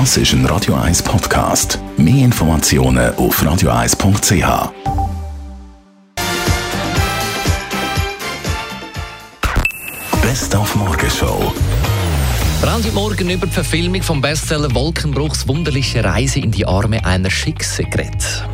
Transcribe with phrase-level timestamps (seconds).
[0.00, 1.78] Das ist ein Radio 1 Podcast.
[1.96, 4.72] Mehr Informationen auf radio1.ch.
[10.20, 11.52] Best auf Morgenshow.
[12.60, 17.06] Wir haben heute Morgen über die Verfilmung vom Bestseller Wolkenbruchs wunderliche Reise in die Arme
[17.06, 18.48] einer Schickse geredet.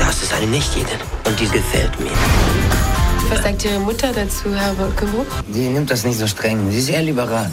[0.00, 2.10] Das ist eine Nichtjägerin und die gefällt mir.
[3.30, 5.26] Was sagt Ihre Mutter dazu, Herr Wolkenbruch?
[5.54, 6.68] Die nimmt das nicht so streng.
[6.72, 7.48] Sie ist eher liberal.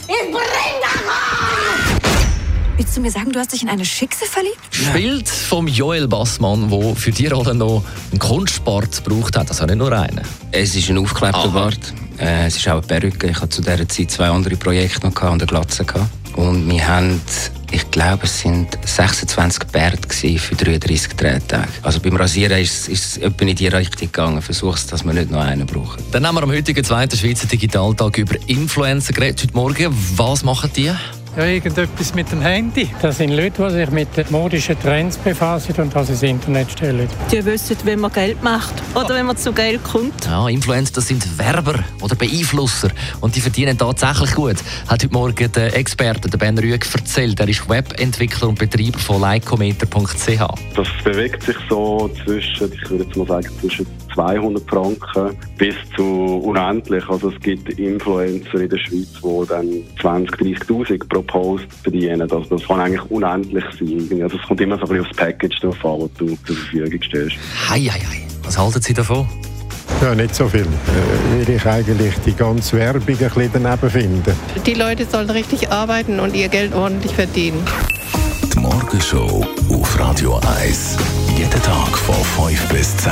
[2.82, 4.58] Willst du mir sagen, du hast dich in eine Schickse verliebt?
[4.72, 9.76] Spielt vom Joel Bassmann, der für die Rolle noch einen Kunstsport gebraucht hat, also nicht
[9.76, 10.22] nur einen.
[10.52, 11.50] Es ist ein aufgeklebter.
[11.50, 11.94] Bart.
[12.18, 13.28] Äh, es ist auch eine Perücke.
[13.28, 15.86] Ich hatte zu dieser Zeit zwei andere Projekte noch gehabt und eine Glatze.
[15.86, 16.10] Gehabt.
[16.36, 17.22] Und wir haben,
[17.72, 21.68] ich glaube, es sind 26 Bärte für 33 Drehtage.
[21.84, 24.42] Also beim Rasieren ist, ist es etwa in die Richtung gegangen.
[24.42, 26.04] Versuch es, dass wir nicht noch einen brauchen.
[26.12, 29.96] Dann haben wir am heutigen zweiten Schweizer Digitaltag über Influencer geredet heute Morgen.
[30.16, 30.92] Was machen die?
[31.38, 32.90] Ja, irgendetwas mit dem Handy.
[33.02, 37.08] Das sind Leute, die sich mit den modischen Trends befassen und das ins Internet stellen.
[37.32, 40.26] Die wissen, wenn man Geld macht oder wenn man zu Geld kommt.
[40.26, 42.90] Ja, Influencer das sind Werber oder Beeinflusser
[43.22, 44.58] und die verdienen tatsächlich gut.
[44.88, 47.40] Hat heute Morgen der Experte, der Ben Rüegg, erzählt.
[47.40, 50.42] Er ist Webentwickler und Betreiber von likeometer.ch.
[50.76, 56.51] Das bewegt sich so zwischen, ich würde jetzt mal sagen, zwischen 200 Franken bis zu
[56.62, 57.08] unendlich.
[57.10, 62.22] Also es gibt Influencer in der Schweiz, die dann 20, 30'000 pro Post verdienen.
[62.22, 64.24] Also das kann eigentlich unendlich sein.
[64.24, 67.02] Also es kommt immer so ein bisschen aufs Package drauf an, das du zur Verfügung
[67.04, 67.36] stellst.
[67.70, 68.28] Hei, hei, hei.
[68.44, 69.28] Was halten Sie davon?
[70.02, 70.62] Ja, nicht so viel.
[70.62, 70.66] Äh,
[71.48, 74.36] Weil ich eigentlich die ganze Werbung ein bisschen daneben finde.
[74.66, 77.64] Die Leute sollen richtig arbeiten und ihr Geld ordentlich verdienen.
[78.54, 80.98] Die Morgenshow auf Radio 1.
[81.38, 82.16] Jeden Tag von
[82.48, 83.12] 5 bis 10.